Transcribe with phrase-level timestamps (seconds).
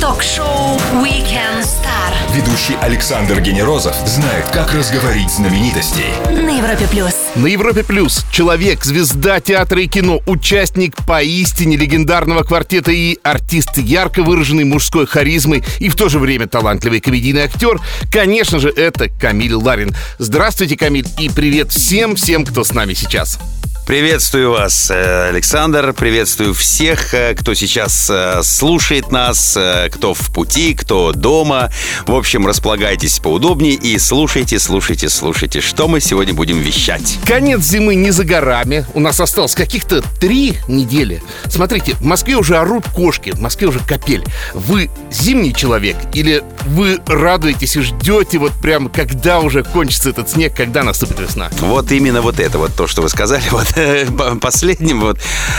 [0.00, 6.12] Ток-шоу Weekend Star Ведущий Александр Генерозов знает, как разговорить знаменитостей.
[6.28, 7.14] на Европе плюс.
[7.34, 14.22] На Европе Плюс человек, звезда театра и кино, участник поистине легендарного квартета и артист ярко
[14.22, 17.80] выраженной мужской харизмой и в то же время талантливый комедийный актер,
[18.12, 19.94] конечно же, это Камиль Ларин.
[20.18, 23.38] Здравствуйте, Камиль, и привет всем-всем, кто с нами сейчас.
[23.86, 25.92] Приветствую вас, э, Александр.
[25.92, 29.56] Приветствую всех, э, кто сейчас э, слушает нас,
[29.92, 31.70] кто в пути, кто дома.
[32.04, 37.18] В общем, располагайтесь поудобнее и слушайте, слушайте, слушайте, что мы сегодня будем вещать.
[37.24, 38.84] Конец зимы не за горами.
[38.94, 41.22] У нас осталось каких-то три недели.
[41.48, 44.24] Смотрите, в Москве уже орут кошки, в Москве уже капель.
[44.52, 50.56] Вы зимний человек или вы радуетесь и ждете вот прям, когда уже кончится этот снег,
[50.56, 51.50] когда наступит весна?
[51.60, 53.75] Вот именно вот это вот то, что вы сказали, вот
[54.40, 55.18] последним вот.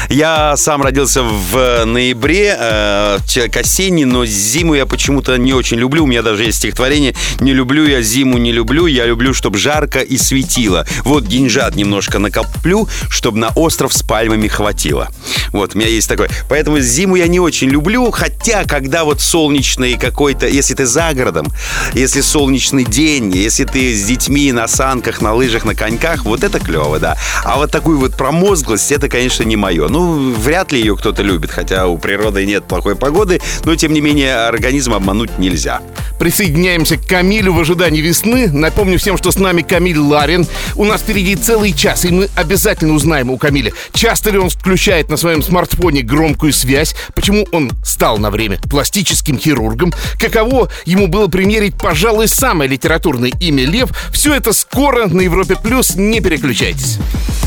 [0.10, 6.04] Я сам родился в ноябре, э, человек осенний, но зиму я почему-то не очень люблю.
[6.04, 10.00] У меня даже есть стихотворение «Не люблю я зиму, не люблю, я люблю, чтобы жарко
[10.00, 10.86] и светило».
[11.04, 15.10] Вот деньжат немножко накоплю, чтобы на остров с пальмами хватило.
[15.52, 16.30] Вот, у меня есть такое.
[16.50, 21.48] Поэтому зиму я не очень люблю, хотя когда вот солнечный какой-то, если ты за городом,
[21.94, 26.60] если солнечный день, если ты с детьми на санках, на лыжах, на коньках, вот это
[26.60, 27.18] клево, да.
[27.44, 29.88] А вот такую вот промозглость, это, конечно, не мое.
[29.88, 34.02] Ну, вряд ли ее кто-то любит, хотя у природы нет плохой погоды, но, тем не
[34.02, 35.82] менее, организм обмануть нельзя.
[36.20, 38.50] Присоединяемся к Камилю в ожидании весны.
[38.52, 40.48] Напомню всем, что с нами Камиль Ларин.
[40.76, 45.10] У нас впереди целый час, и мы обязательно узнаем у Камиля, часто ли он включает
[45.10, 51.28] на своем смартфоне громкую связь, почему он стал на время пластическим хирургом, каково ему было
[51.28, 53.90] примерить, пожалуй, самое литературное имя Лев.
[54.12, 55.96] Все это скоро на Европе Плюс.
[55.96, 56.98] Не переключайтесь.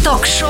[0.05, 0.50] Ток-шоу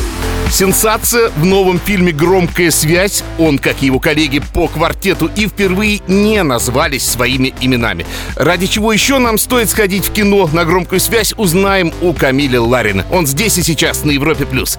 [0.51, 3.23] Сенсация в новом фильме «Громкая связь».
[3.39, 8.05] Он, как и его коллеги по квартету, и впервые не назвались своими именами.
[8.35, 13.05] Ради чего еще нам стоит сходить в кино на «Громкую связь», узнаем у Камиля Ларина.
[13.11, 14.45] Он здесь и сейчас на Европе+.
[14.45, 14.77] плюс.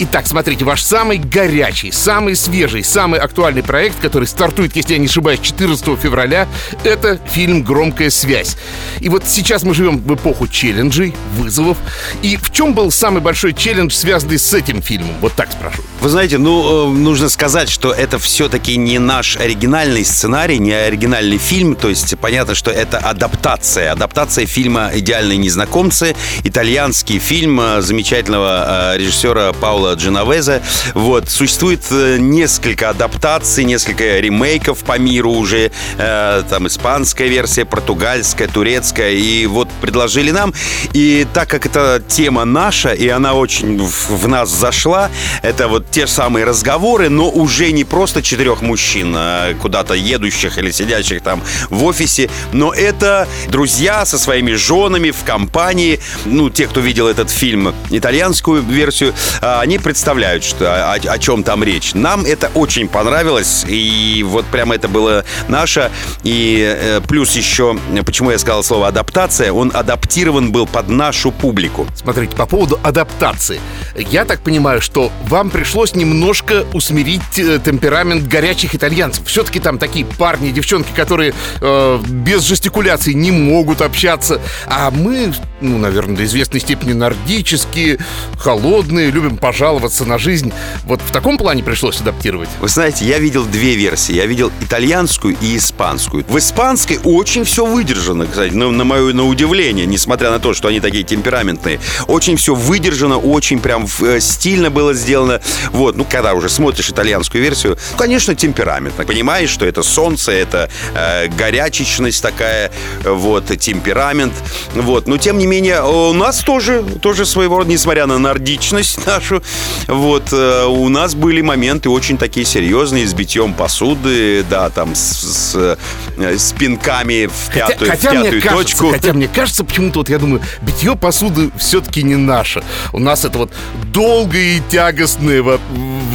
[0.00, 5.06] Итак, смотрите, ваш самый горячий, самый свежий, самый актуальный проект, который стартует, если я не
[5.06, 6.48] ошибаюсь, 14 февраля,
[6.82, 8.56] это фильм «Громкая связь».
[8.98, 11.78] И вот сейчас мы живем в эпоху челленджей, вызовов.
[12.22, 15.11] И в чем был самый большой челлендж, связанный с этим фильмом?
[15.20, 15.82] Вот так спрошу.
[16.00, 21.38] Вы знаете, ну, э, нужно сказать, что это все-таки не наш оригинальный сценарий, не оригинальный
[21.38, 21.76] фильм.
[21.76, 23.92] То есть понятно, что это адаптация.
[23.92, 26.16] Адаптация фильма «Идеальные незнакомцы».
[26.44, 30.62] Итальянский фильм э, замечательного э, режиссера Паула Дженовеза.
[30.94, 31.30] Вот.
[31.30, 35.70] Существует несколько адаптаций, несколько ремейков по миру уже.
[35.96, 39.10] Там испанская версия, португальская, турецкая.
[39.10, 40.52] И вот предложили нам.
[40.92, 45.01] И так как это тема наша, и она очень в нас зашла,
[45.42, 50.58] это вот те же самые разговоры, но уже не просто четырех мужчин, а куда-то едущих
[50.58, 56.00] или сидящих там в офисе, но это друзья со своими женами в компании.
[56.24, 61.42] Ну, те, кто видел этот фильм, итальянскую версию, а, они представляют, что, о, о чем
[61.44, 61.94] там речь.
[61.94, 65.90] Нам это очень понравилось, и вот прямо это было наше.
[66.22, 71.86] И э, плюс еще, почему я сказал слово адаптация, он адаптирован был под нашу публику.
[71.94, 73.60] Смотрите, по поводу адаптации.
[73.96, 74.91] Я так понимаю, что
[75.26, 79.26] вам пришлось немножко усмирить э, темперамент горячих итальянцев.
[79.26, 84.40] Все-таки там такие парни, девчонки, которые э, без жестикуляции не могут общаться.
[84.66, 87.98] А мы, ну, наверное, до известной степени нордические,
[88.38, 90.52] холодные, любим пожаловаться на жизнь.
[90.84, 92.48] Вот в таком плане пришлось адаптировать.
[92.60, 94.14] Вы знаете, я видел две версии.
[94.14, 96.24] Я видел итальянскую и испанскую.
[96.28, 100.68] В испанской очень все выдержано, кстати, на, на мое на удивление, несмотря на то, что
[100.68, 101.80] они такие темпераментные.
[102.06, 105.40] Очень все выдержано, очень прям э, стильно было сделано.
[105.70, 109.04] Вот, ну, когда уже смотришь итальянскую версию, ну, конечно, темпераментно.
[109.04, 112.70] Понимаешь, что это солнце, это э, горячечность такая,
[113.04, 114.32] э, вот, темперамент.
[114.74, 119.42] Вот, но тем не менее, у нас тоже, тоже своего рода, несмотря на нордичность нашу,
[119.86, 125.00] вот, э, у нас были моменты очень такие серьезные, с битьем посуды, да, там, с,
[125.00, 125.78] с,
[126.18, 128.90] э, с пинками в пятую, в мне пятую кажется, точку.
[128.90, 132.62] хотя мне кажется, почему-то вот я думаю, битье посуды все-таки не наше.
[132.92, 133.52] У нас это вот
[133.92, 135.60] долгое и тягостное во-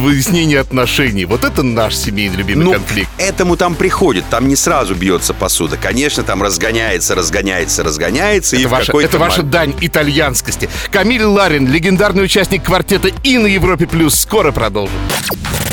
[0.00, 1.24] выяснение отношений.
[1.26, 3.08] Вот это наш семейный любимый Ну, конфликт.
[3.16, 5.76] этому там приходит, там не сразу бьется посуда.
[5.76, 8.56] Конечно, там разгоняется, разгоняется, разгоняется.
[8.56, 10.68] и Это в ваша, это ваша дань итальянскости.
[10.90, 14.18] Камиль Ларин, легендарный участник квартета и на Европе Плюс.
[14.18, 14.96] Скоро продолжим.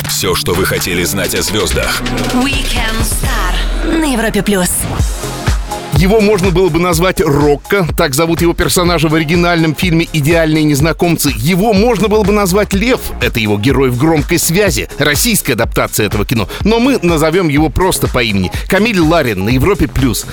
[0.07, 2.03] Все, что вы хотели знать о звездах.
[2.33, 4.69] Weekend Star на Европе плюс.
[5.97, 11.31] Его можно было бы назвать Рокко, так зовут его персонажа в оригинальном фильме «Идеальные незнакомцы».
[11.37, 16.25] Его можно было бы назвать Лев, это его герой в громкой связи, российская адаптация этого
[16.25, 16.49] кино.
[16.65, 18.51] Но мы назовем его просто по имени.
[18.67, 19.87] Камиль Ларин на Европе+.
[19.87, 20.25] плюс.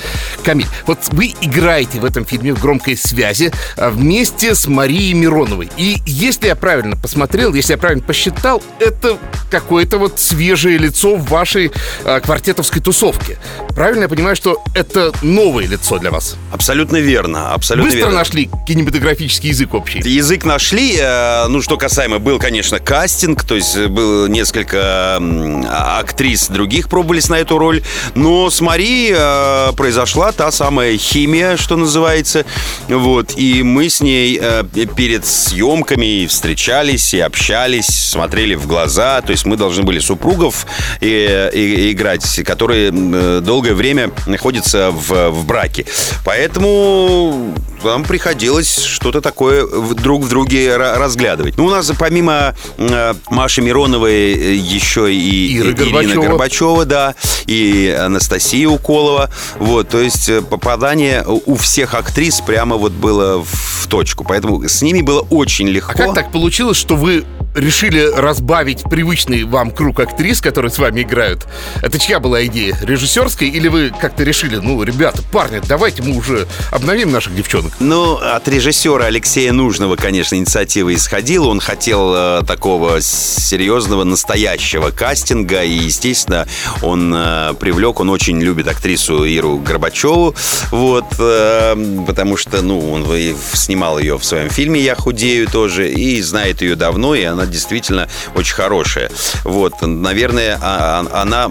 [0.43, 5.71] Камиль, вот вы играете в этом фильме в громкой связи а, вместе с Марией Мироновой.
[5.77, 9.17] И если я правильно посмотрел, если я правильно посчитал, это
[9.49, 11.71] какое-то вот свежее лицо в вашей
[12.05, 13.39] а, квартетовской тусовке.
[13.77, 15.13] Правильно я понимаю, что это
[15.53, 16.37] новое лицо для вас?
[16.51, 18.19] Абсолютно верно, абсолютно Быстро верно.
[18.21, 19.99] нашли кинематографический язык общий.
[19.99, 20.97] Язык нашли.
[20.99, 25.21] э, Ну, что касаемо, был, конечно, кастинг, то есть было несколько
[25.69, 27.83] актрис других пробовались на эту роль.
[28.15, 32.45] Но с Марией э, произошла та самая химия, что называется.
[32.89, 33.35] Вот.
[33.37, 34.65] И мы с ней э,
[34.97, 39.21] перед съемками встречались, и общались, смотрели в глаза.
[39.21, 40.67] То есть мы должны были супругов
[41.01, 45.85] и, и- играть, которые э, долгое время находятся в, в браке.
[46.25, 47.55] Поэтому
[47.85, 51.57] нам приходилось что-то такое в- друг в друге ра- разглядывать.
[51.57, 56.23] Ну, у нас помимо э, Маши Мироновой э, еще и Ирина Горбачева.
[56.23, 57.15] Горбачева, да,
[57.47, 59.31] и Анастасия Уколова.
[59.59, 64.25] Вот, то есть э, попадание у всех актрис прямо вот было в точку.
[64.25, 65.93] Поэтому с ними было очень легко.
[65.93, 71.03] А как так получилось, что вы решили разбавить привычный вам круг актрис, которые с вами
[71.03, 71.47] играют?
[71.83, 72.77] Это чья была идея?
[72.83, 73.49] Режиссерская?
[73.49, 77.73] Или вы как-то решили, ну, ребята, парни, давайте мы уже обновим наших девчонок?
[77.81, 81.49] Ну, от режиссера Алексея Нужного, конечно, инициатива исходила.
[81.49, 85.63] Он хотел э, такого серьезного, настоящего кастинга.
[85.63, 86.47] И, естественно,
[86.83, 90.35] он э, привлек, он очень любит актрису Иру Горбачеву.
[90.71, 93.07] Вот, э, потому что, ну, он
[93.53, 95.91] снимал ее в своем фильме «Я худею» тоже.
[95.91, 99.11] И знает ее давно, и она действительно очень хорошая.
[99.45, 101.51] Вот, наверное, а- а- она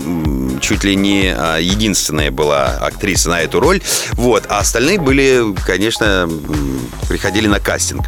[0.62, 3.82] чуть ли не а, единственная была актриса на эту роль.
[4.14, 6.30] Вот, а остальные были, конечно,
[7.08, 8.06] приходили на кастинг.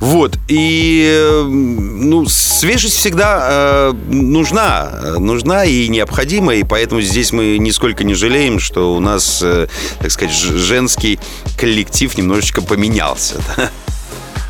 [0.00, 8.04] Вот, и, ну, свежесть всегда э, нужна, нужна и необходима, и поэтому здесь мы нисколько
[8.04, 9.68] не жалеем, что у нас, э,
[10.00, 11.18] так сказать, женский
[11.58, 13.36] коллектив немножечко поменялся.
[13.56, 13.70] да.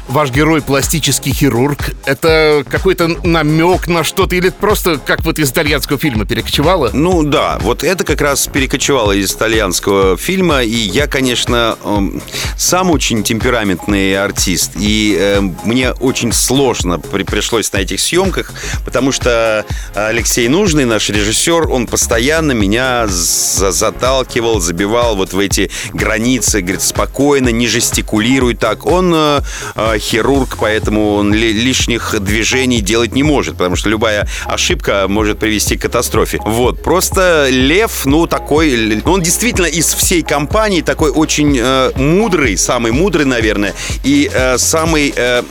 [0.09, 1.91] Ваш герой пластический хирург.
[2.07, 6.91] Это какой-то намек на что-то или просто как вот из итальянского фильма перекочевало?
[6.95, 12.23] Ну да, вот это как раз перекочевало из итальянского фильма, и я, конечно, эм,
[12.57, 18.53] сам очень темпераментный артист, и эм, мне очень сложно при- пришлось на этих съемках,
[18.87, 25.71] потому что Алексей Нужный, наш режиссер, он постоянно меня за- заталкивал, забивал вот в эти
[25.93, 28.87] границы, говорит, спокойно, не жестикулируй так.
[28.87, 29.41] Он э,
[29.77, 35.39] э, хирург, поэтому он ли- лишних движений делать не может, потому что любая ошибка может
[35.39, 36.41] привести к катастрофе.
[36.45, 39.03] Вот, просто Лев, ну, такой...
[39.05, 43.75] Он действительно из всей компании такой очень э, мудрый, самый мудрый, наверное,
[44.05, 45.43] и э, самый э,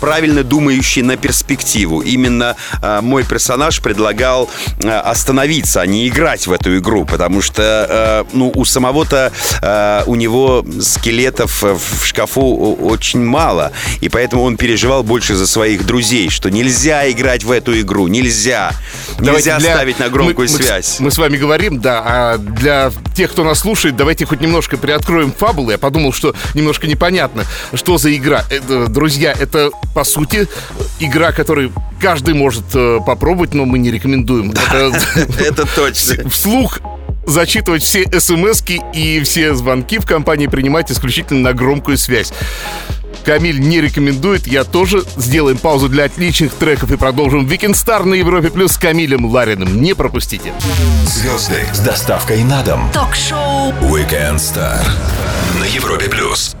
[0.00, 2.00] правильно думающий на перспективу.
[2.00, 4.48] Именно э, мой персонаж предлагал
[4.82, 10.02] э, остановиться, а не играть в эту игру, потому что, э, ну, у самого-то э,
[10.06, 16.30] у него скелетов в шкафу очень мало, и поэтому он переживал больше за своих друзей,
[16.30, 18.72] что нельзя играть в эту игру, нельзя,
[19.18, 21.00] Давайте нельзя для- ставить на громкую мы- мы связь.
[21.00, 25.32] Мы, с вами говорим, да, а для тех, кто нас слушает, давайте хоть немножко приоткроем
[25.32, 25.70] фабулу.
[25.70, 27.44] Я подумал, что немножко непонятно,
[27.74, 28.44] что за игра.
[28.50, 30.48] Это, друзья, это, по сути,
[31.00, 34.52] игра, которую каждый может э, попробовать, но мы не рекомендуем.
[34.52, 34.92] Это
[35.38, 36.28] Это точно.
[36.30, 36.78] вслух
[37.26, 38.62] зачитывать все смс
[38.94, 42.32] и все звонки в компании принимать исключительно на громкую связь.
[43.28, 45.04] Камиль не рекомендует, я тоже.
[45.18, 49.82] Сделаем паузу для отличных треков и продолжим Weekend Star на Европе Плюс с Камилем Лариным.
[49.82, 50.50] Не пропустите.
[51.04, 52.90] Звезды с доставкой на дом.
[52.94, 54.82] Ток-шоу Weekend Star
[55.60, 56.56] на Европе плюс.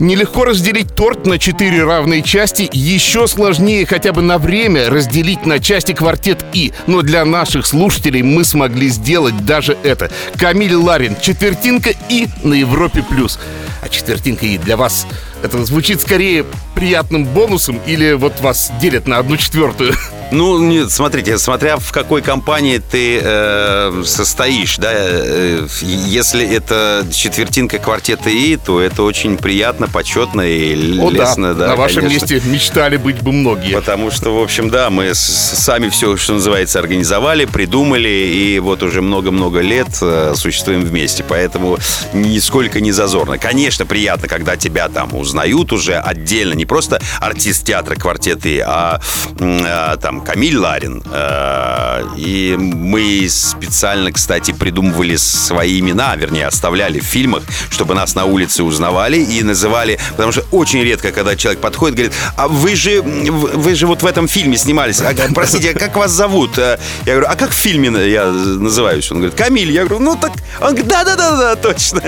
[0.00, 5.60] Нелегко разделить торт на четыре равные части, еще сложнее хотя бы на время разделить на
[5.60, 6.72] части квартет И.
[6.86, 10.10] Но для наших слушателей мы смогли сделать даже это.
[10.36, 13.02] Камиль Ларин, четвертинка И на Европе+.
[13.02, 13.38] плюс.
[13.82, 15.06] А четвертинка И для вас
[15.44, 19.94] это звучит скорее приятным бонусом или вот вас делят на одну четвертую?
[20.32, 27.78] Ну, нет, смотрите, смотря в какой компании ты э, состоишь, да, э, если это четвертинка
[27.78, 32.32] квартета И, то это очень приятно, почетно и О да, лестно, да, на вашем конечно.
[32.32, 33.74] месте мечтали быть бы многие.
[33.74, 39.02] Потому что, в общем, да, мы сами все, что называется, организовали, придумали, и вот уже
[39.02, 41.22] много-много лет э, существуем вместе.
[41.22, 41.78] Поэтому
[42.14, 43.38] нисколько не зазорно.
[43.38, 45.33] Конечно, приятно, когда тебя там узнают
[45.72, 49.00] уже отдельно, не просто артист театра «Квартеты», а,
[49.40, 51.02] а там Камиль Ларин.
[51.10, 58.24] А, и мы специально, кстати, придумывали свои имена, вернее, оставляли в фильмах, чтобы нас на
[58.24, 63.02] улице узнавали и называли, потому что очень редко, когда человек подходит, говорит, а вы же,
[63.02, 66.56] вы же вот в этом фильме снимались, а, простите, а как вас зовут?
[66.56, 69.10] Я говорю, а как в фильме я называюсь?
[69.10, 69.70] Он говорит, Камиль.
[69.70, 72.02] Я говорю, ну так, он говорит, да-да-да, точно.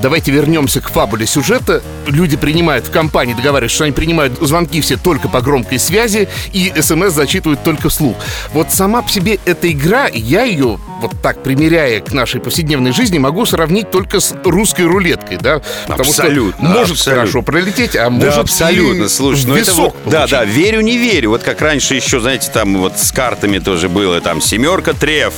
[0.00, 1.82] Давайте вернемся к фабуле сюжета.
[2.06, 6.72] Люди принимают в компании, договариваются, что они принимают звонки все только по громкой связи и
[6.80, 8.16] смс зачитывают только вслух.
[8.52, 13.18] Вот сама по себе эта игра, я ее вот так примеряя к нашей повседневной жизни,
[13.18, 15.60] могу сравнить только с русской рулеткой, да?
[15.86, 16.68] Потому абсолютно.
[16.68, 17.20] Что может абсолютно.
[17.20, 19.04] хорошо пролететь, а может да, абсолютно.
[19.04, 21.30] И Слушай, ну это вот, да, да, верю, не верю.
[21.30, 25.34] Вот как раньше еще, знаете, там вот с картами тоже было, там семерка, треф,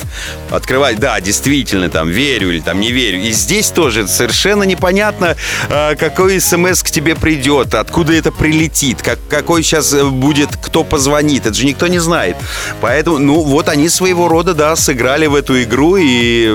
[0.50, 3.21] открывать, да, действительно, там верю или там не верю.
[3.21, 5.37] И здесь тоже совершенно непонятно,
[5.69, 10.85] а, какой смс к тебе придет, откуда это прилетит, как, какой сейчас э, будет, кто
[10.85, 11.47] позвонит.
[11.47, 12.37] Это же никто не знает.
[12.80, 15.97] Поэтому, ну, вот они своего рода, да, сыграли в эту игру.
[15.97, 16.49] И,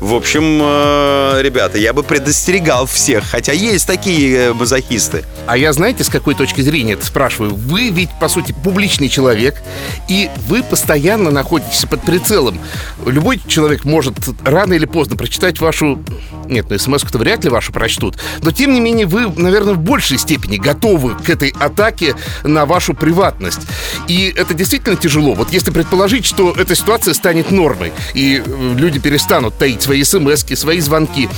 [0.00, 3.24] в общем, э, ребята, я бы предостерегал всех.
[3.24, 5.24] Хотя есть такие э, мазохисты.
[5.46, 7.54] А я знаете, с какой точки зрения это спрашиваю?
[7.54, 9.62] Вы ведь, по сути, публичный человек,
[10.08, 12.58] и вы постоянно находитесь под прицелом.
[13.06, 16.02] Любой человек может рано или поздно прочитать вашу...
[16.46, 16.74] Нет, ну
[17.12, 18.16] смс-ку-то вряд ли вашу прочтут.
[18.42, 22.94] Но, тем не менее, вы, наверное, в большей степени готовы к этой атаке на вашу
[22.94, 23.60] приватность.
[24.08, 25.34] И это действительно тяжело.
[25.34, 30.44] Вот если предположить, что эта ситуация станет нормой, и э, люди перестанут таить свои смс
[30.54, 31.28] свои звонки.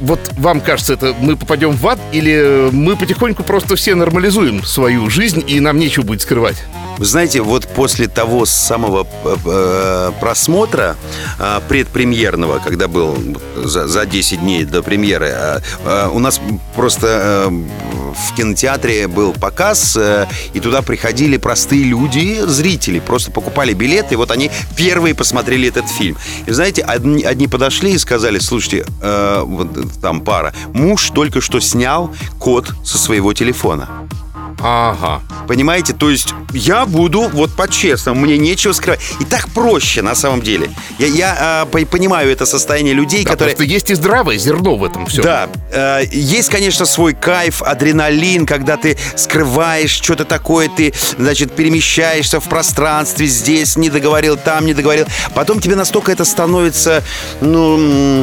[0.00, 5.08] Вот вам кажется, это мы попадем в ад или мы потихоньку просто все нормализуем свою
[5.10, 6.56] жизнь и нам нечего будет скрывать?
[6.98, 10.96] Вы знаете, вот после того самого э, э просмотра
[11.38, 13.16] э, предпремьерного, когда был
[13.56, 16.40] за, за 10 дней до премьеры, э, э, у нас
[16.74, 23.74] просто э, в кинотеатре был показ, э, и туда приходили простые люди, зрители, просто покупали
[23.74, 26.16] билеты, и вот они первые посмотрели этот фильм.
[26.46, 31.60] И знаете, одни, одни подошли и сказали, слушайте, э, вот там пара, муж только что
[31.60, 33.88] снял код со своего телефона.
[34.60, 35.22] Ага.
[35.46, 35.92] Понимаете?
[35.92, 39.00] То есть я буду вот по-честному, мне нечего скрывать.
[39.20, 40.70] И так проще на самом деле.
[40.98, 43.56] Я, я э, понимаю это состояние людей, да, которые...
[43.56, 45.22] Просто есть и здравое зерно в этом все.
[45.22, 45.48] Да.
[45.70, 52.48] Э, есть, конечно, свой кайф, адреналин, когда ты скрываешь что-то такое, ты, значит, перемещаешься в
[52.48, 55.06] пространстве, здесь не договорил, там не договорил.
[55.34, 57.04] Потом тебе настолько это становится,
[57.40, 58.22] ну,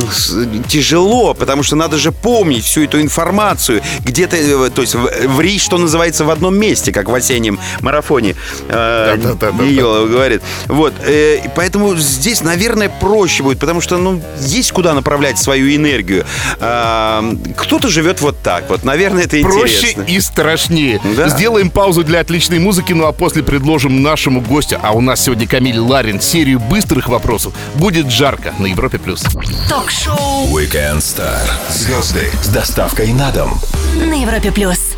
[0.68, 3.82] тяжело, потому что надо же помнить всю эту информацию.
[4.04, 8.36] Где-то, э, то есть, ври, что называется, в одном месте, как в осеннем марафоне
[8.68, 9.18] э,
[9.62, 10.42] ее говорит.
[10.68, 16.25] Вот, э, поэтому здесь, наверное, проще будет, потому что, ну, есть куда направлять свою энергию.
[16.60, 17.22] Э,
[17.58, 20.03] кто-то живет вот так вот, наверное, это проще интересно.
[20.08, 21.01] и страшнее.
[21.15, 21.30] Да.
[21.30, 25.48] Сделаем паузу для отличной музыки, ну а после предложим нашему гостю, а у нас сегодня
[25.48, 27.53] Камиль Ларин, серию быстрых вопросов.
[27.75, 28.98] Будет жарко на Европе+.
[29.00, 29.24] плюс.
[29.70, 31.42] Ток-шоу Weekend Star.
[31.70, 33.60] Звезды с доставкой на дом.
[33.96, 34.51] На Европе+.
[34.51, 34.93] плюс.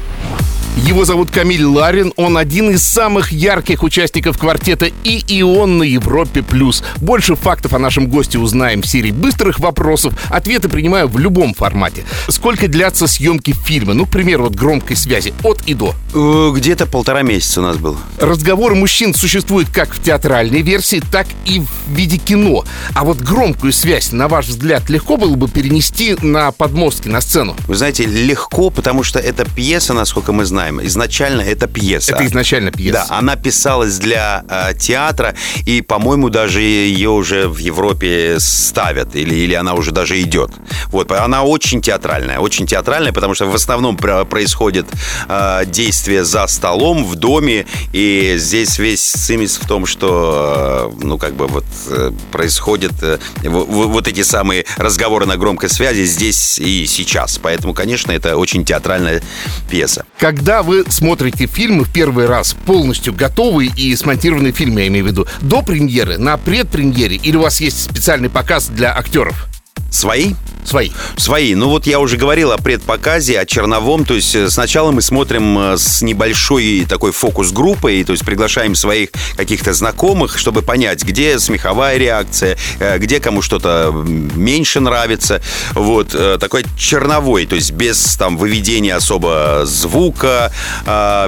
[0.77, 5.83] Его зовут Камиль Ларин, он один из самых ярких участников квартета и и он на
[5.83, 6.43] Европе+.
[6.43, 6.83] плюс.
[6.97, 10.13] Больше фактов о нашем госте узнаем в серии быстрых вопросов.
[10.29, 12.03] Ответы принимаю в любом формате.
[12.27, 13.93] Сколько длятся съемки фильма?
[13.93, 15.33] Ну, к примеру, вот громкой связи.
[15.43, 15.95] От и до.
[16.13, 17.97] Э, где-то полтора месяца у нас было.
[18.19, 22.65] Разговоры мужчин существуют как в театральной версии, так и в виде кино.
[22.93, 27.55] А вот громкую связь, на ваш взгляд, легко было бы перенести на подмостки, на сцену?
[27.67, 32.13] Вы знаете, легко, потому что это пьеса, насколько мы знаем, знаем, изначально это пьеса.
[32.13, 33.05] Это изначально пьеса.
[33.09, 39.35] Да, она писалась для э, театра, и, по-моему, даже ее уже в Европе ставят, или,
[39.35, 40.51] или она уже даже идет.
[40.87, 44.87] Вот, она очень театральная, очень театральная, потому что в основном происходит
[45.27, 51.17] э, действие за столом, в доме, и здесь весь цимис в том, что, э, ну,
[51.17, 56.85] как бы вот э, происходят э, вот эти самые разговоры на громкой связи здесь и
[56.87, 57.37] сейчас.
[57.37, 59.21] Поэтому, конечно, это очень театральная
[59.69, 60.05] пьеса.
[60.17, 65.03] Когда когда вы смотрите фильмы в первый раз, полностью готовый и смонтированный фильм, я имею
[65.03, 69.49] в виду, до премьеры, на предпремьере, или у вас есть специальный показ для актеров?
[69.91, 70.33] Свои?
[70.65, 70.89] Свои.
[71.15, 71.53] Свои.
[71.53, 74.03] Ну вот я уже говорил о предпоказе, о черновом.
[74.03, 79.09] То есть э, сначала мы смотрим э, с небольшой такой фокус-группой, то есть приглашаем своих
[79.37, 85.41] каких-то знакомых, чтобы понять, где смеховая реакция, э, где кому что-то меньше нравится.
[85.73, 90.51] Вот такой черновой, то есть без там выведения особо звука,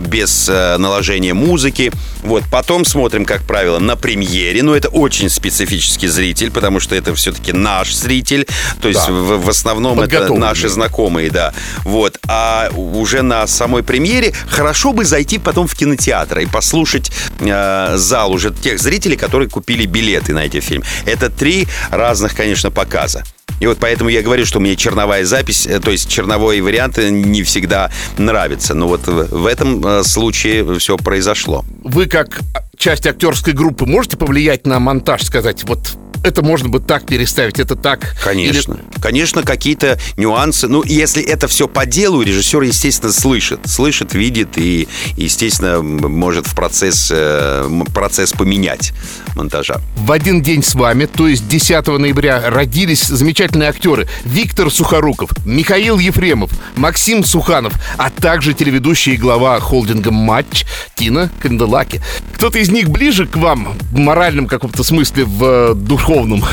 [0.01, 1.91] без наложения музыки.
[2.23, 4.63] Вот потом смотрим, как правило, на премьере.
[4.63, 8.46] Но это очень специфический зритель, потому что это все-таки наш зритель.
[8.81, 9.11] То есть Да.
[9.11, 11.53] в, в основном это наши знакомые, да.
[11.83, 12.19] Вот.
[12.27, 18.31] А уже на самой премьере хорошо бы зайти потом в кинотеатр и послушать э, зал
[18.31, 20.85] уже тех зрителей, которые купили билеты на эти фильмы.
[21.05, 23.23] Это три разных, конечно, показа.
[23.59, 27.43] И вот поэтому я говорю, что мне черновая запись, э, то есть черновой вариант не
[27.43, 28.73] всегда нравится.
[28.73, 31.63] Но вот в в этом э, случае все произошло.
[31.83, 32.39] Вы как
[32.77, 37.75] часть актерской группы можете повлиять на монтаж, сказать, вот это можно бы так переставить, это
[37.75, 38.15] так?
[38.23, 38.73] Конечно.
[38.73, 40.67] Или- Конечно, какие-то нюансы.
[40.67, 43.59] Ну, если это все по делу, режиссер, естественно, слышит.
[43.65, 48.93] Слышит, видит и, естественно, может в процесс, э, процесс поменять
[49.35, 49.81] монтажа.
[49.95, 55.99] В один день с вами, то есть 10 ноября, родились замечательные актеры Виктор Сухоруков, Михаил
[55.99, 62.01] Ефремов, Максим Суханов, а также телеведущий и глава холдинга «Матч» Тина Канделаки.
[62.35, 65.73] Кто-то из них ближе к вам в моральном каком-то смысле, в э,
[66.07, 66.45] духовном?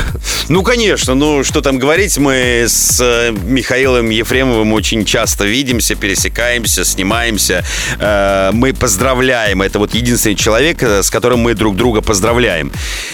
[0.48, 6.84] Ну, конечно, ну, что там говорить, мы с э, Михаилом Ефремовым очень часто видимся, пересекаемся,
[6.84, 7.64] снимаемся.
[7.98, 9.62] Э, мы поздравляем.
[9.62, 12.72] Это вот единственный человек, э, с которым мы друг друга поздравляем.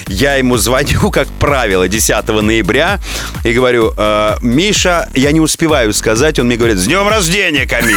[0.09, 2.99] Я ему звоню, как правило, 10 ноября
[3.45, 6.41] и говорю, «Э, Миша, я не успеваю сказать.
[6.41, 7.95] Он мне говорит, с днем рождения, Камиль.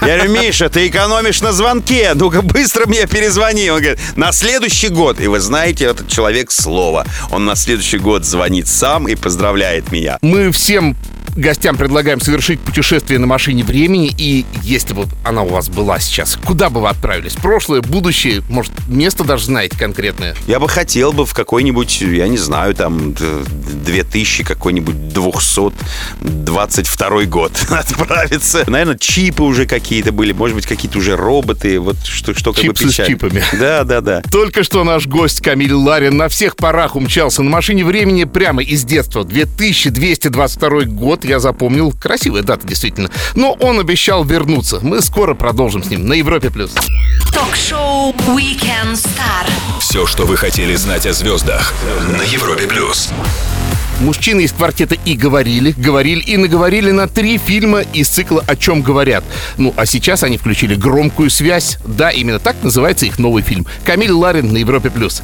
[0.00, 2.12] Я говорю, Миша, ты экономишь на звонке.
[2.14, 3.70] Ну-ка, быстро мне перезвони.
[3.70, 5.20] Он говорит, на следующий год.
[5.20, 7.06] И вы знаете, этот человек слово.
[7.30, 10.18] Он на следующий год звонит сам и поздравляет меня.
[10.22, 10.96] Мы всем
[11.36, 16.38] гостям предлагаем совершить путешествие на машине времени, и если вот она у вас была сейчас,
[16.44, 17.34] куда бы вы отправились?
[17.34, 20.34] Прошлое, будущее, может, место даже знаете конкретное?
[20.46, 23.44] Я бы хотел бы в какой-нибудь, я не знаю, там, д-
[23.84, 25.08] 2000 какой-нибудь
[26.20, 28.64] 222 год отправиться.
[28.66, 32.68] Наверное, чипы уже какие-то были, может быть, какие-то уже роботы, вот что, что как бы
[32.74, 33.12] Чипсы с печально.
[33.14, 33.42] чипами.
[33.58, 34.22] Да, да, да.
[34.30, 38.84] Только что наш гость Камиль Ларин на всех парах умчался на машине времени прямо из
[38.84, 39.24] детства.
[39.24, 41.92] 2222 год, я запомнил.
[42.00, 43.10] Красивая дата, действительно.
[43.34, 44.80] Но он обещал вернуться.
[44.82, 46.50] Мы скоро продолжим с ним на Европе+.
[46.50, 46.72] плюс.
[47.32, 49.46] Ток-шоу Weekend Star.
[49.80, 51.72] Все, что вы хотели знать о звездах
[52.16, 53.10] на Европе плюс.
[54.00, 58.82] Мужчины из квартета и говорили, говорили и наговорили на три фильма из цикла «О чем
[58.82, 59.22] говорят».
[59.58, 61.78] Ну, а сейчас они включили «Громкую связь».
[61.84, 63.64] Да, именно так называется их новый фильм.
[63.84, 64.90] Камиль Ларин на Европе+.
[64.90, 65.22] плюс.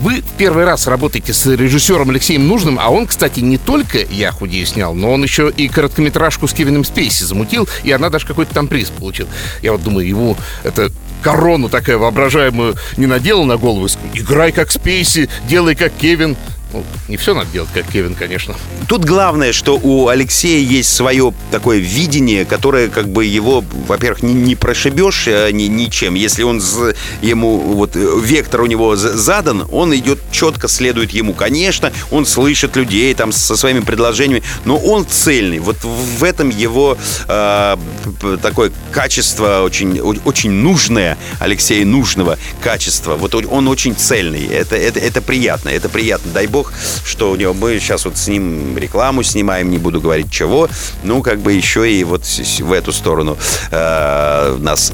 [0.00, 4.64] Вы первый раз работаете с режиссером Алексеем Нужным, а он, кстати, не только «Я худею»
[4.64, 8.68] снял, но он еще и короткометражку с Кевином Спейси замутил, и она даже какой-то там
[8.68, 9.26] приз получил.
[9.60, 15.28] Я вот думаю, ему это корону такая воображаемую не надела на голову, играй как Спейси,
[15.48, 16.36] делай как Кевин.
[16.72, 18.54] Ну, не все надо делать, как Кевин, конечно.
[18.88, 24.34] Тут главное, что у Алексея есть свое такое видение, которое как бы его, во-первых, не,
[24.34, 26.14] не прошибешь э, ни- ничем.
[26.14, 26.60] Если он
[27.22, 31.32] ему вот э, вектор у него задан, он идет четко следует ему.
[31.32, 35.60] Конечно, он слышит людей там со своими предложениями, но он цельный.
[35.60, 37.76] Вот в этом его э,
[38.42, 43.16] такое качество очень очень нужное Алексея нужного качества.
[43.16, 44.46] Вот он очень цельный.
[44.46, 45.70] Это это это приятно.
[45.70, 46.30] Это приятно.
[46.32, 46.57] Дай бог,
[47.04, 50.68] что у него мы сейчас вот с ним рекламу снимаем, не буду говорить чего.
[51.02, 53.36] Ну, как бы еще и вот в эту сторону
[53.70, 54.92] э, нас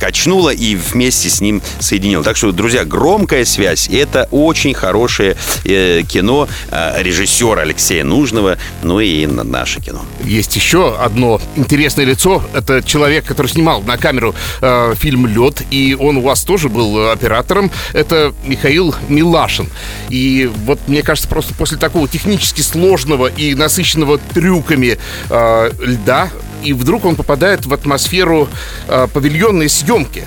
[0.00, 2.22] качнуло и вместе с ним соединило.
[2.24, 3.88] Так что, друзья, громкая связь.
[3.88, 10.02] Это очень хорошее э, кино э, режиссера Алексея Нужного, ну и на- наше кино.
[10.24, 12.42] Есть еще одно интересное лицо.
[12.54, 17.10] Это человек, который снимал на камеру э, фильм «Лед», и он у вас тоже был
[17.10, 17.70] оператором.
[17.92, 19.68] Это Михаил Милашин.
[20.08, 24.98] И вот мне кажется, просто после такого технически сложного и насыщенного трюками
[25.30, 26.30] э, льда,
[26.62, 28.48] и вдруг он попадает в атмосферу
[28.88, 30.24] э, павильонной съемки.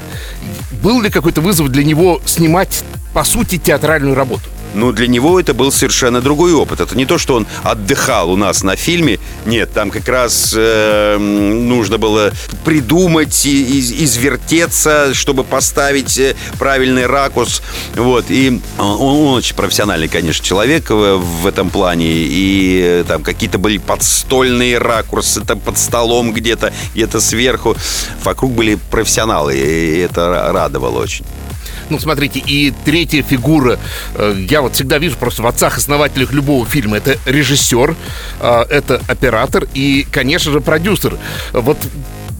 [0.84, 2.84] Был ли какой-то вызов для него снимать,
[3.14, 4.50] по сути, театральную работу?
[4.76, 6.82] Ну, для него это был совершенно другой опыт.
[6.82, 9.20] Это не то, что он отдыхал у нас на фильме.
[9.46, 12.32] Нет, там как раз э, нужно было
[12.66, 17.62] придумать, и, из- извертеться, чтобы поставить э, правильный ракурс.
[17.96, 18.26] Вот.
[18.30, 22.08] И он, он очень профессиональный, конечно, человек в, в этом плане.
[22.10, 27.76] И э, там какие-то были подстольные ракурсы, там под столом где-то, где-то сверху.
[28.24, 31.26] Вокруг были профессионалы, и это радовало очень.
[31.90, 33.80] Ну, смотрите, и третья фигура,
[34.16, 37.96] э, я вот всегда вижу просто в отцах-основателях любого фильма, это режиссер,
[38.40, 41.18] э, это оператор и, конечно же, продюсер.
[41.54, 41.78] Вот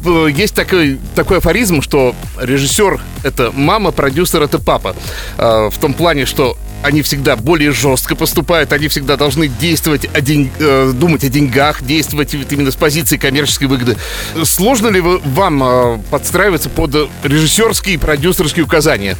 [0.06, 4.96] э, есть такой, такой афоризм, что режиссер— это мама, продюсер— это папа.
[5.38, 10.52] В том плане, что они всегда более жестко поступают, они всегда должны действовать о день,
[10.60, 13.98] э, думать о деньгах, действовать именно с позиции коммерческой выгоды.
[14.44, 19.18] Сложно ли вы- вам э, подстраиваться под режиссерские и продюсерские указания?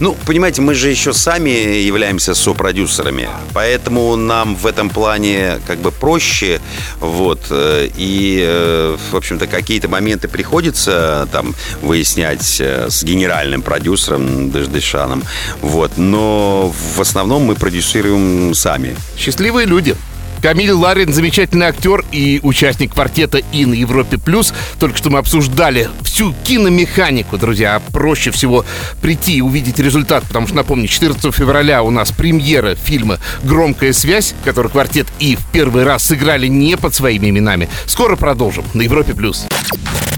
[0.00, 5.90] Ну, понимаете, мы же еще сами являемся сопродюсерами, поэтому нам в этом плане как бы
[5.90, 6.60] проще,
[7.00, 14.50] вот, э, и, э, в общем-то, какие-то моменты приходится там выяснять э, с генеральным продюсером
[14.50, 15.22] Даждышаном,
[15.60, 18.96] вот, но в основном мы продюсируем сами.
[19.16, 19.96] Счастливые люди.
[20.42, 24.18] Камиль Ларин замечательный актер и участник квартета «И» на Европе+.
[24.18, 24.52] плюс.
[24.80, 27.80] Только что мы обсуждали всю киномеханику, друзья.
[27.92, 28.64] Проще всего
[29.00, 34.34] прийти и увидеть результат, потому что, напомню, 14 февраля у нас премьера фильма «Громкая связь»,
[34.44, 37.68] который квартет «И» в первый раз сыграли не под своими именами.
[37.86, 39.14] Скоро продолжим на Европе+.
[39.14, 39.46] плюс.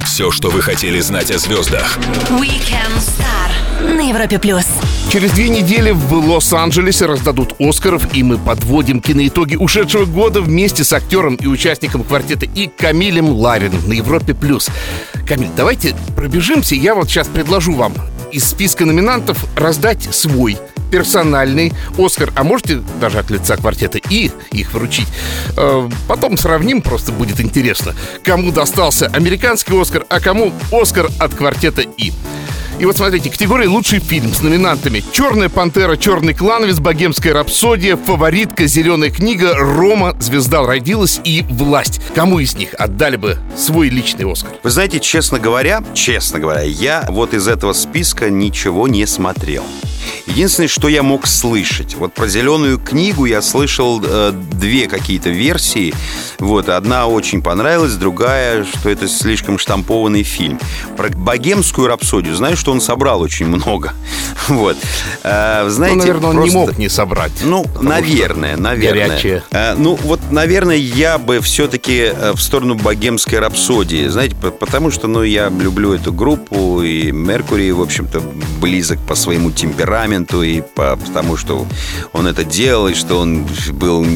[0.07, 1.99] Все, что вы хотели знать о звездах.
[2.31, 4.65] Weekend Star на Европе плюс.
[5.13, 10.93] Через две недели в Лос-Анджелесе раздадут Оскаров, и мы подводим киноитоги ушедшего года вместе с
[10.93, 14.33] актером и участником квартета и Камилем Лариным на Европе+.
[14.33, 14.71] плюс.
[15.29, 16.77] Камиль, давайте пробежимся.
[16.77, 17.93] Я вот сейчас предложу вам
[18.31, 20.57] из списка номинантов раздать свой
[20.91, 25.09] персональный Оскар, а можете даже от лица квартета И их вручить.
[25.57, 31.83] Э, Потом сравним, просто будет интересно, кому достался американский Оскар, а кому Оскар от квартета
[31.83, 32.13] И.
[32.79, 38.67] И вот смотрите, категория «Лучший фильм» с номинантами «Черная пантера», «Черный клановец», «Богемская рапсодия», «Фаворитка»,
[38.67, 42.01] «Зеленая книга», «Рома», «Звезда родилась» и «Власть».
[42.15, 44.53] Кому из них отдали бы свой личный Оскар?
[44.63, 49.63] Вы знаете, честно говоря, честно говоря, я вот из этого списка ничего не смотрел.
[50.27, 55.95] Единственное, что я мог слышать, вот про зеленую книгу я слышал э, две какие-то версии.
[56.39, 60.59] Вот одна очень понравилась, другая, что это слишком штампованный фильм.
[60.97, 63.93] Про богемскую рапсодию, знаю, что он собрал очень много.
[64.49, 64.77] Вот.
[65.23, 67.33] Э, знаете, ну, наверное, он просто- не мог не собрать.
[67.43, 69.09] ну, наверное, наверное.
[69.09, 69.43] Горячее.
[69.53, 74.07] Э, ну, вот, наверное, я бы все-таки в сторону богемской рапсодии.
[74.09, 78.21] Знаете, по- потому что, ну, я люблю эту группу, и Меркурий, в общем-то,
[78.61, 81.67] близок по своему темпераменту, и по тому, что
[82.13, 84.07] он это делал, и что он был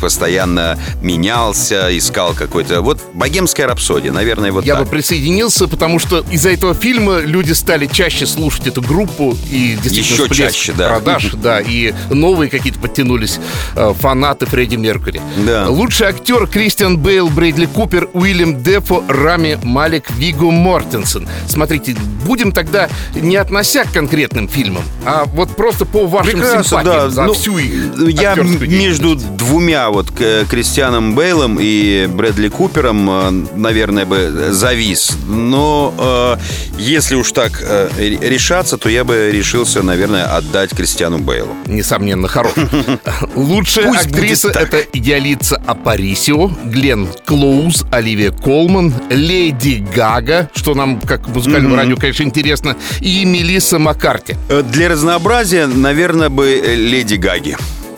[0.00, 2.82] постоянно менялся, искал какой-то...
[2.82, 4.84] Вот богемская рапсодия, наверное, вот Я так.
[4.84, 10.24] бы присоединился, потому что из-за этого фильма люди стали чаще слушать эту группу и действительно
[10.24, 10.88] Еще чаще, да.
[10.88, 13.38] продаж, да, и новые какие-то подтянулись
[13.74, 15.20] э, фанаты Фредди Меркури.
[15.46, 15.68] Да.
[15.68, 21.28] Лучший актер Кристиан Бейл, Брэдли Купер, Уильям Дефо, Рами Малик, Виго Мортенсен.
[21.48, 27.24] Смотрите, будем тогда не относя к конкретным фильмам, а вот просто по вашим симпатиям за
[27.24, 27.72] Ну, всю их
[28.08, 35.12] Я между двумя вот к- Кристианом Бейлом и Брэдли Купером, э, наверное, бы завис.
[35.26, 36.36] Но э,
[36.78, 41.54] если уж так э, ре- решаться, то я бы решился, наверное, отдать Кристиану Бейлу.
[41.66, 42.52] несомненно, хорош.
[43.34, 51.76] Лучшая актриса это идеалица Апарисио, Глен Клоуз, Оливия Колман, Леди Гага, что нам, как музыкальному
[51.76, 54.36] радио, конечно, интересно, и Мелисса Маккарти.
[54.48, 57.56] Э, Для разнообразия, наверное, бы э, Леди Гаги.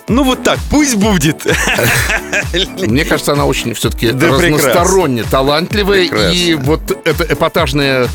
[0.09, 1.45] Ну вот так, пусть будет.
[2.81, 6.09] Мне кажется, она очень все-таки Да разносторонне талантливая.
[6.09, 6.35] Прекрасно.
[6.35, 8.09] И вот эта эпатажная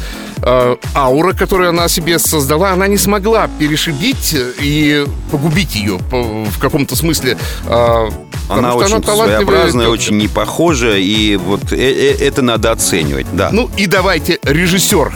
[0.45, 6.59] э, аура, которую она себе создала, она не смогла перешибить и погубить ее по- в
[6.59, 7.37] каком-то смысле.
[7.65, 8.09] э,
[8.49, 13.49] Она очень талантливая своеобразная, очень не похожа, и вот э- э- это надо оценивать, да.
[13.51, 15.13] Ну и давайте режиссер.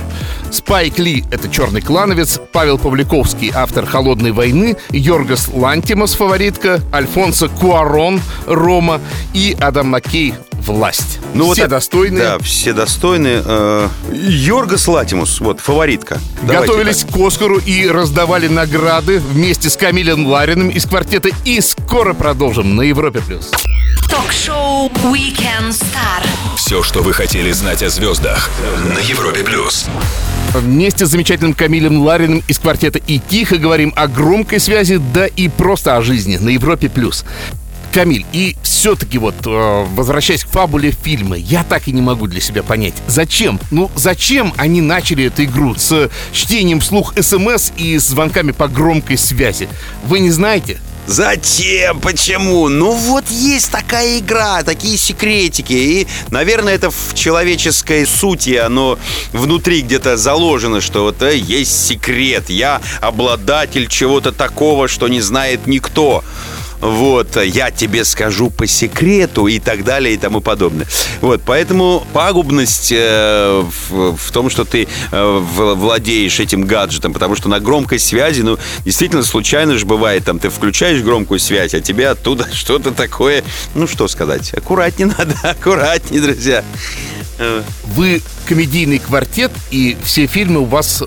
[0.50, 8.22] Спайк Ли— это «Черный клановец», Павел Павликовский— автор «Холодной войны», Йоргас Лантимос— фаворитка, Альфонсо Куарон—
[8.48, 9.02] «Рома»
[9.34, 10.34] и Адам Маккей—
[10.66, 11.20] «Власть».
[11.34, 12.24] Ну, Все вот это- достойные.
[12.24, 13.42] Да, все достойны.
[13.46, 16.20] Э, Йоргас Латимус, вот, фаворитка.
[16.42, 17.12] Давайте Готовились так.
[17.14, 21.30] к Оскару и раздавали награды вместе с Камилем Лариным из квартета.
[21.46, 23.22] И скоро продолжим на Европе+.
[23.22, 23.52] плюс.
[24.10, 26.26] Ток-шоу Weekend Star.
[26.56, 28.50] Все, что вы хотели знать о звездах
[28.94, 29.86] на Европе плюс.
[30.54, 35.50] Вместе с замечательным Камилем Лариным из квартета «И тихо» говорим о громкой связи, да и
[35.50, 36.90] просто о жизни на Европе+.
[36.90, 37.26] плюс.
[37.94, 42.42] Камиль, и все-таки вот, э, возвращаясь к фабуле фильма, я так и не могу для
[42.42, 43.60] себя понять, зачем?
[43.72, 49.68] Ну, зачем они начали эту игру с чтением вслух СМС и звонками по громкой связи?
[50.06, 50.80] Вы не знаете?
[51.08, 52.02] Зачем?
[52.02, 52.68] Почему?
[52.68, 55.72] Ну вот есть такая игра, такие секретики.
[55.72, 59.00] И, наверное, это в человеческой сути, оно
[59.32, 62.50] внутри где-то заложено, что вот э, есть секрет.
[62.50, 66.26] Я обладатель чего-то такого, что не знает никто.
[66.82, 70.88] Вот, я тебе скажу по секрету и так далее и тому подобное.
[71.22, 77.50] Вот, поэтому пагубность э, в, в том, что ты э, владеешь этим гаджетом, потому что
[77.50, 82.10] на громкой связи, ну, действительно случайно же бывает, там, ты включаешь громкую связь, а тебе
[82.10, 86.64] оттуда что-то такое, ну, что сказать, аккуратнее надо, аккуратнее, друзья.
[87.96, 91.04] Вы комедийный квартет, и все фильмы у вас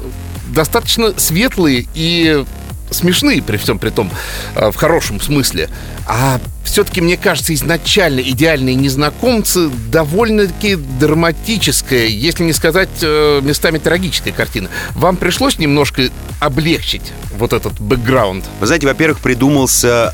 [0.48, 2.44] достаточно светлые и
[2.90, 4.11] смешные при всем при том,
[4.55, 5.68] э, в хорошем смысле.
[6.07, 14.33] А все-таки, мне кажется, изначально идеальные незнакомцы довольно-таки драматическая, если не сказать э, местами трагическая
[14.33, 14.68] картина.
[14.94, 18.44] Вам пришлось немножко облегчить вот этот бэкграунд?
[18.61, 20.12] Вы знаете, во-первых, придумался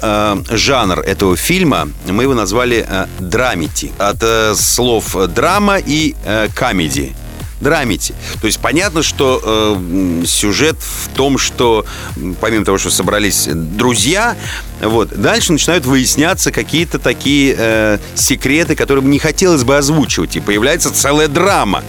[0.50, 1.88] э, жанр этого фильма.
[2.06, 3.92] Мы его назвали э, драмити.
[3.98, 7.14] От э, слов драма и э, комедии
[7.60, 8.14] драмите.
[8.40, 11.86] То есть понятно, что э, сюжет в том, что
[12.40, 14.36] помимо того, что собрались друзья,
[14.80, 20.92] вот, дальше начинают выясняться какие-то такие э, секреты, которые не хотелось бы озвучивать, и появляется
[20.92, 21.82] целая драма.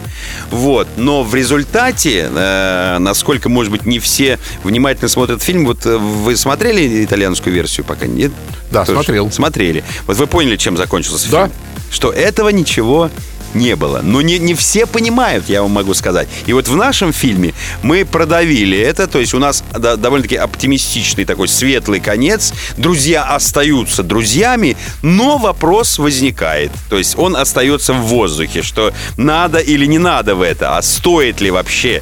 [0.52, 5.98] Вот, но в результате, э, насколько, может быть, не все внимательно смотрят фильм, вот э,
[5.98, 8.32] вы смотрели итальянскую версию пока нет?
[8.72, 9.32] Да, Тоже смотрел.
[9.32, 9.84] Смотрели.
[10.06, 11.46] Вот вы поняли, чем закончился да.
[11.46, 11.58] фильм?
[11.90, 13.10] Что этого ничего
[13.54, 14.02] не было.
[14.04, 16.28] Но не, не все понимают, я вам могу сказать.
[16.46, 21.48] И вот в нашем фильме мы продавили это, то есть у нас довольно-таки оптимистичный такой
[21.48, 22.54] светлый конец.
[22.78, 26.72] Друзья остаются друзьями, но вопрос возникает.
[26.90, 31.42] То есть он остается в воздухе, что надо или не надо в это, а стоит
[31.42, 32.02] ли вообще.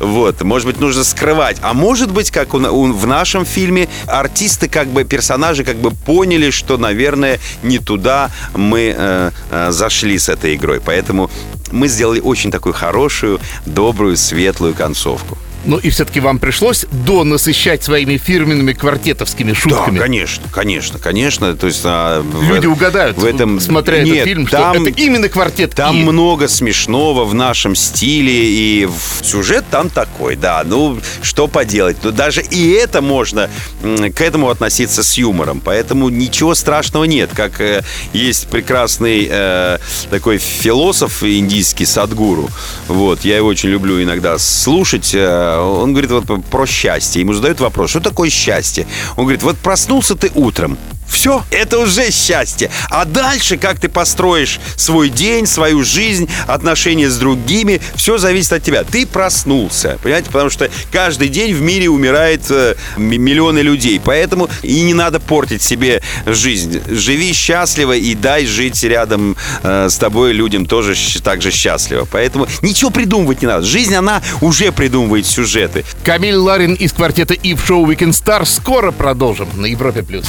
[0.00, 1.56] Вот, может быть, нужно скрывать.
[1.62, 6.76] А может быть, как в нашем фильме, артисты, как бы, персонажи как бы поняли, что,
[6.76, 10.80] наверное, не туда мы э, э, зашли с этой игрой.
[10.84, 11.30] Поэтому
[11.70, 15.38] мы сделали очень такую хорошую, добрую, светлую концовку.
[15.64, 19.96] Ну и все-таки вам пришлось до насыщать своими фирменными квартетовскими шутками.
[19.96, 21.56] Да, конечно, конечно, конечно.
[21.56, 25.00] То есть а, люди в, угадают, в этом, смотря Нет, этот фильм, там, что это
[25.00, 25.74] именно квартет.
[25.74, 26.04] Там и.
[26.04, 30.62] много смешного в нашем стиле и в сюжет там такой, да.
[30.64, 31.98] Ну что поделать?
[32.02, 33.48] Ну даже и это можно
[33.82, 37.30] к этому относиться с юмором, поэтому ничего страшного нет.
[37.34, 39.78] Как э, есть прекрасный э,
[40.10, 42.50] такой философ индийский Садгуру,
[42.88, 45.12] вот я его очень люблю иногда слушать.
[45.14, 47.20] Э, он говорит вот про счастье.
[47.20, 48.86] Ему задают вопрос, что такое счастье?
[49.16, 50.78] Он говорит, вот проснулся ты утром,
[51.12, 52.70] все, это уже счастье.
[52.88, 58.62] А дальше, как ты построишь свой день, свою жизнь, отношения с другими, все зависит от
[58.62, 58.82] тебя.
[58.82, 60.30] Ты проснулся, понимаете?
[60.30, 64.00] Потому что каждый день в мире умирает э, миллионы людей.
[64.02, 66.80] Поэтому и не надо портить себе жизнь.
[66.88, 72.08] Живи счастливо и дай жить рядом э, с тобой людям тоже так же счастливо.
[72.10, 73.66] Поэтому ничего придумывать не надо.
[73.66, 75.84] Жизнь, она уже придумывает сюжеты.
[76.04, 80.02] Камиль Ларин из квартета и в шоу Weekend Star скоро продолжим на Европе+.
[80.02, 80.24] плюс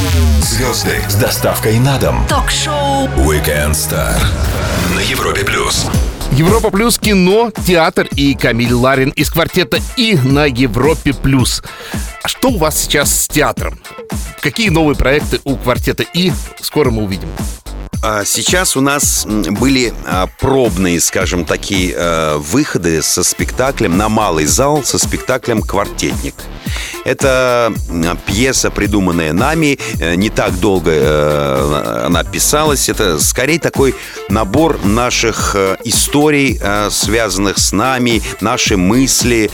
[0.74, 2.26] звезды с доставкой на дом.
[2.28, 4.20] Ток-шоу Weekend Star
[4.96, 5.86] на Европе плюс.
[6.32, 11.62] Европа плюс кино, театр и Камиль Ларин из квартета И на Европе плюс.
[12.24, 13.80] А что у вас сейчас с театром?
[14.42, 17.30] Какие новые проекты у квартета И скоро мы увидим?
[18.02, 24.46] А сейчас у нас были а, пробные, скажем, такие э, выходы со спектаклем на малый
[24.46, 26.36] зал, со спектаклем «Квартетник».
[27.06, 27.74] Это
[28.26, 32.90] пьеса, придуманная нами, э, не так долго э, она писалась.
[32.90, 33.96] Это скорее такой
[34.30, 39.52] набор наших историй, связанных с нами, наши мысли,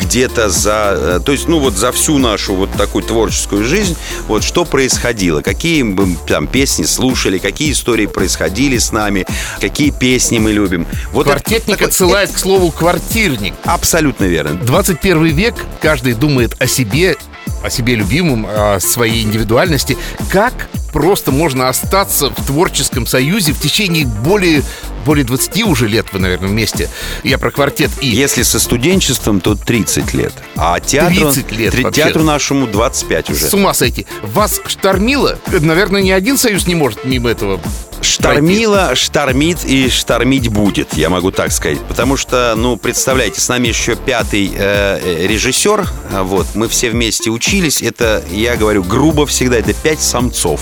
[0.00, 3.96] где-то за, то есть, ну вот за всю нашу вот такую творческую жизнь,
[4.28, 5.96] вот что происходило, какие
[6.26, 9.24] там песни слушали, какие истории происходили с нами,
[9.58, 10.86] какие песни мы любим.
[11.12, 13.54] Вот Квартетник это, отсылает к слову квартирник.
[13.64, 14.58] Абсолютно верно.
[14.66, 17.16] 21 век, каждый думает о себе,
[17.64, 19.96] о себе любимом, о своей индивидуальности.
[20.30, 24.62] Как просто можно остаться в творческом союзе в течение более
[25.04, 26.88] более 20 уже лет вы, наверное, вместе.
[27.24, 28.06] Я про квартет И.
[28.06, 30.32] Если со студенчеством, то 30 лет.
[30.56, 33.46] А театру, 30 лет три, театру нашему 25 уже.
[33.46, 34.06] С ума сойти.
[34.22, 35.38] Вас штормило?
[35.50, 37.60] Наверное, ни один союз не может мимо этого
[38.02, 41.80] Штормило, штормит и штормить будет, я могу так сказать.
[41.86, 45.86] Потому что, ну, представляете, с нами еще пятый э, режиссер.
[46.22, 47.82] Вот, мы все вместе учились.
[47.82, 50.60] Это, я говорю, грубо всегда, это пять самцов,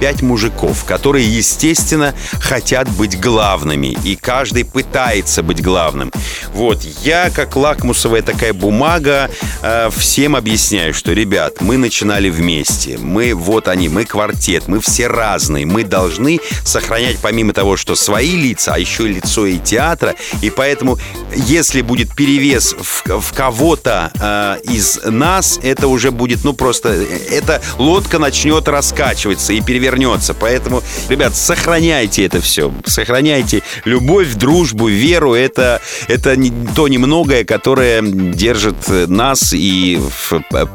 [0.00, 3.96] пять мужиков, которые, естественно, хотят быть главными.
[4.04, 6.12] И каждый пытается быть главным.
[6.52, 9.30] Вот, я, как лакмусовая такая бумага,
[9.62, 12.98] э, всем объясняю, что, ребят, мы начинали вместе.
[12.98, 15.66] Мы, вот они, мы квартет, мы все разные.
[15.66, 20.14] Мы должны сохранять помимо того, что свои лица, а еще лицо и театра.
[20.42, 20.98] И поэтому,
[21.34, 27.06] если будет перевес в, в кого-то э, из нас, это уже будет, ну, просто...
[27.30, 30.34] Эта лодка начнет раскачиваться, и перевес вернется.
[30.34, 32.72] Поэтому, ребят, сохраняйте это все.
[32.84, 35.34] Сохраняйте любовь, дружбу, веру.
[35.34, 36.36] Это, это
[36.74, 40.00] то немногое, которое держит нас и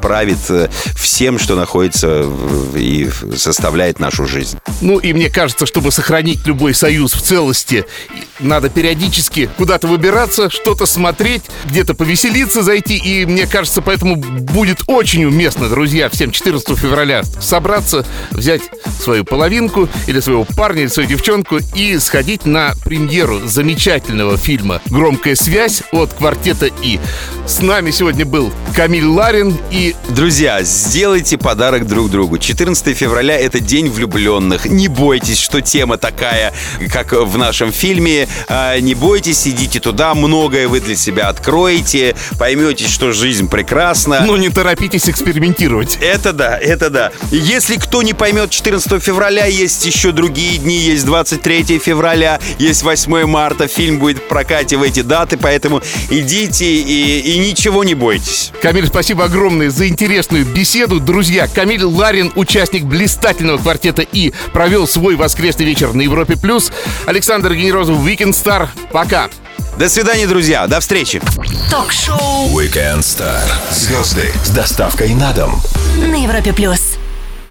[0.00, 0.38] правит
[0.96, 2.24] всем, что находится
[2.74, 4.58] и составляет нашу жизнь.
[4.80, 7.84] Ну и мне кажется, чтобы сохранить любой союз в целости,
[8.40, 12.96] надо периодически куда-то выбираться, что-то смотреть, где-то повеселиться, зайти.
[12.96, 18.62] И мне кажется, поэтому будет очень уместно, друзья, всем 14 февраля собраться, взять
[19.02, 25.34] свою половинку или своего парня, или свою девчонку и сходить на премьеру замечательного фильма «Громкая
[25.34, 27.00] связь» от квартета «И».
[27.46, 29.94] С нами сегодня был Камиль Ларин и...
[30.08, 32.38] Друзья, сделайте подарок друг другу.
[32.38, 34.66] 14 февраля— это День влюбленных.
[34.66, 36.52] Не бойтесь, что тема такая,
[36.90, 38.28] как в нашем фильме.
[38.48, 44.20] А, не бойтесь, идите туда, многое вы для себя откроете, поймете, что жизнь прекрасна.
[44.24, 45.98] Но не торопитесь экспериментировать.
[46.00, 47.12] Это да, это да.
[47.30, 53.26] Если кто не поймет 14 февраля, есть еще другие дни, есть 23 февраля, есть 8
[53.26, 58.52] марта, фильм будет в прокате в эти даты, поэтому идите и, и ничего не бойтесь.
[58.62, 61.00] Камиль, спасибо огромное за интересную беседу.
[61.00, 66.36] Друзья, Камиль Ларин, участник блистательного квартета И, провел свой воскресный вечер на Европе+.
[66.36, 66.72] плюс.
[67.06, 68.68] Александр Генерозов, Weekend Star.
[68.92, 69.28] Пока.
[69.78, 70.66] До свидания, друзья.
[70.66, 71.20] До встречи.
[71.70, 73.40] Ток-шоу Weekend Star.
[73.70, 75.60] Звезды с доставкой на дом.
[75.96, 76.52] на Европе+.
[76.52, 76.98] плюс.